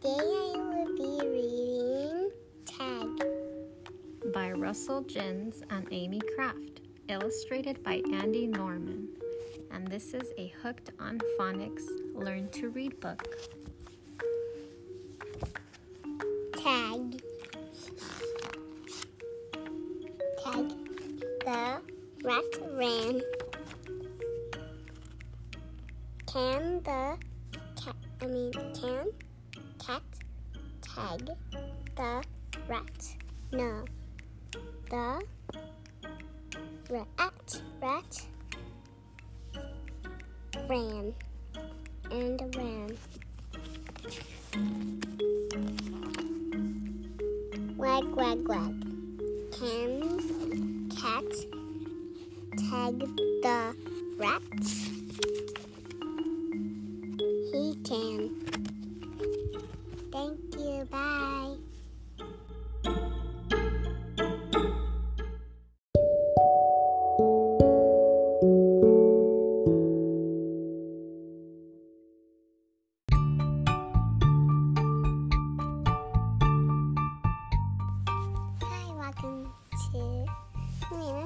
Today 0.00 0.16
I 0.16 0.56
will 0.56 0.96
be 0.96 1.28
reading 1.28 2.30
Tag 2.64 3.22
by 4.32 4.50
Russell 4.52 5.02
Ginns 5.02 5.62
and 5.68 5.86
Amy 5.90 6.22
Kraft, 6.34 6.80
illustrated 7.10 7.82
by 7.84 8.00
Andy 8.10 8.46
Norman. 8.46 9.08
And 9.70 9.86
this 9.86 10.14
is 10.14 10.32
a 10.38 10.54
Hooked 10.62 10.92
on 10.98 11.20
Phonics 11.38 11.84
Learn 12.14 12.48
to 12.52 12.70
Read 12.70 12.98
book. 12.98 13.26
Tag. 16.56 17.22
Tag. 20.42 20.72
The 21.44 21.80
rat 22.24 22.44
ran. 22.72 23.20
Can 26.26 26.82
the 26.84 27.18
cat, 27.76 27.96
I 28.22 28.26
mean, 28.26 28.52
can 28.52 29.10
cat 29.80 30.02
tag 30.82 31.30
the 31.96 32.22
rat? 32.68 33.16
No. 33.52 33.84
The 34.90 35.22
rat, 36.90 37.62
rat 37.80 38.26
ran 40.68 41.14
and 42.10 42.56
ran. 42.56 42.96
Wag, 47.76 48.04
wag, 48.14 48.48
wag. 48.48 48.84
Can 49.52 50.88
cat 50.90 51.32
tag 52.56 52.98
the 53.42 53.74
rat? 54.18 55.49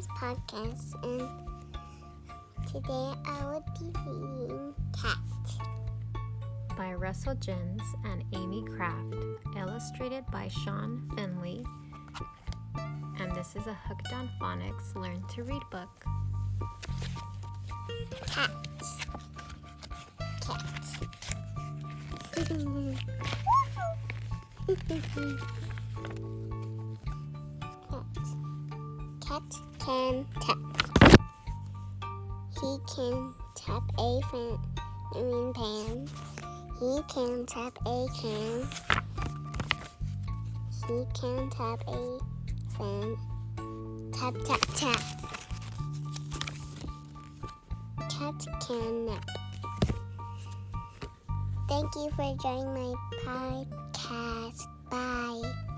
Podcast, 0.00 0.94
and 1.04 1.28
today 2.66 3.12
I 3.26 3.44
will 3.44 3.62
be 3.78 3.92
reading 4.06 4.74
Cat. 4.98 5.18
by 6.78 6.94
Russell 6.94 7.34
Ginns 7.34 7.82
and 8.06 8.24
Amy 8.32 8.64
Kraft, 8.64 9.14
illustrated 9.54 10.24
by 10.32 10.48
Shawn 10.48 11.06
Finley. 11.14 11.62
And 13.20 13.36
this 13.36 13.54
is 13.54 13.66
a 13.66 13.74
Hooked 13.86 14.14
on 14.14 14.30
Phonics 14.40 14.94
Learn 14.94 15.22
to 15.34 15.42
Read 15.44 15.62
book. 15.70 16.04
Cat. 18.28 18.50
Cat. 20.40 20.64
Cat. 29.32 29.42
Can 29.78 30.26
tap. 30.42 30.58
He 32.60 32.76
can 32.94 33.32
tap 33.54 33.82
a 33.98 34.20
mean 35.14 35.54
pan. 35.54 36.06
He 36.78 37.00
can 37.08 37.46
tap 37.46 37.78
a 37.86 38.06
can. 38.20 38.68
He 40.86 41.06
can 41.18 41.48
tap 41.48 41.80
a 41.88 42.18
fan. 42.76 43.16
Tap 44.12 44.34
tap 44.44 44.60
tap. 44.76 45.02
Cat 48.10 48.46
can 48.66 49.06
nap. 49.06 49.24
Thank 51.70 51.94
you 51.94 52.10
for 52.14 52.36
joining 52.42 52.74
my 52.74 52.94
podcast. 53.24 54.66
Bye. 54.90 55.71